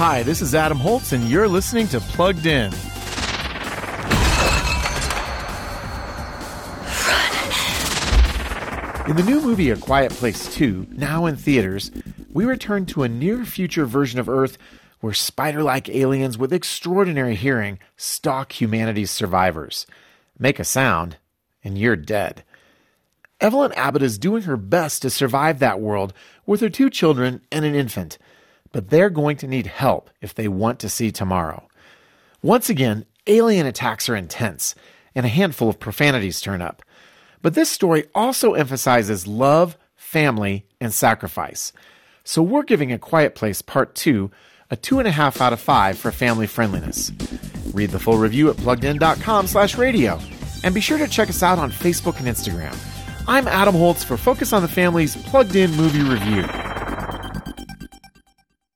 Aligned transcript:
Hi, 0.00 0.22
this 0.22 0.40
is 0.40 0.54
Adam 0.54 0.78
Holz, 0.78 1.12
and 1.12 1.24
you're 1.24 1.46
listening 1.46 1.86
to 1.88 2.00
Plugged 2.00 2.46
In. 2.46 2.72
In 9.06 9.16
the 9.16 9.22
new 9.26 9.42
movie 9.42 9.68
A 9.68 9.76
Quiet 9.76 10.10
Place 10.12 10.54
2, 10.54 10.86
now 10.92 11.26
in 11.26 11.36
theaters, 11.36 11.90
we 12.32 12.46
return 12.46 12.86
to 12.86 13.02
a 13.02 13.10
near 13.10 13.44
future 13.44 13.84
version 13.84 14.18
of 14.18 14.30
Earth 14.30 14.56
where 15.00 15.12
spider 15.12 15.62
like 15.62 15.90
aliens 15.90 16.38
with 16.38 16.54
extraordinary 16.54 17.34
hearing 17.34 17.78
stalk 17.98 18.58
humanity's 18.58 19.10
survivors. 19.10 19.86
Make 20.38 20.58
a 20.58 20.64
sound, 20.64 21.18
and 21.62 21.76
you're 21.76 21.94
dead. 21.94 22.42
Evelyn 23.38 23.74
Abbott 23.74 24.02
is 24.02 24.16
doing 24.16 24.44
her 24.44 24.56
best 24.56 25.02
to 25.02 25.10
survive 25.10 25.58
that 25.58 25.78
world 25.78 26.14
with 26.46 26.62
her 26.62 26.70
two 26.70 26.88
children 26.88 27.42
and 27.52 27.66
an 27.66 27.74
infant, 27.74 28.16
but 28.72 28.90
they're 28.90 29.10
going 29.10 29.36
to 29.38 29.46
need 29.46 29.66
help 29.66 30.10
if 30.20 30.34
they 30.34 30.48
want 30.48 30.78
to 30.80 30.88
see 30.88 31.10
tomorrow. 31.10 31.66
Once 32.42 32.70
again, 32.70 33.04
alien 33.26 33.66
attacks 33.66 34.08
are 34.08 34.16
intense, 34.16 34.74
and 35.14 35.26
a 35.26 35.30
handful 35.30 35.68
of 35.68 35.80
profanities 35.80 36.40
turn 36.40 36.62
up. 36.62 36.82
But 37.42 37.54
this 37.54 37.70
story 37.70 38.04
also 38.14 38.54
emphasizes 38.54 39.26
love, 39.26 39.76
family, 39.96 40.66
and 40.80 40.92
sacrifice. 40.92 41.72
So 42.24 42.42
we're 42.42 42.62
giving 42.62 42.92
A 42.92 42.98
Quiet 42.98 43.34
Place 43.34 43.62
Part 43.62 43.94
2 43.94 44.30
a 44.70 44.76
2.5 44.76 45.40
out 45.40 45.52
of 45.52 45.60
5 45.60 45.98
for 45.98 46.12
family 46.12 46.46
friendliness. 46.46 47.12
Read 47.74 47.90
the 47.90 47.98
full 47.98 48.18
review 48.18 48.50
at 48.50 48.56
pluggedin.com 48.56 49.46
slash 49.46 49.76
radio. 49.76 50.18
And 50.62 50.74
be 50.74 50.80
sure 50.80 50.98
to 50.98 51.08
check 51.08 51.28
us 51.28 51.42
out 51.42 51.58
on 51.58 51.72
Facebook 51.72 52.18
and 52.18 52.26
Instagram. 52.28 52.76
I'm 53.26 53.48
Adam 53.48 53.74
Holz 53.74 54.04
for 54.04 54.16
Focus 54.16 54.52
on 54.52 54.62
the 54.62 54.68
Family's 54.68 55.16
Plugged 55.16 55.56
In 55.56 55.70
Movie 55.72 56.02
Review. 56.02 56.44